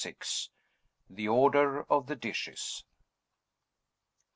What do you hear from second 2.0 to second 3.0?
THE DISHES.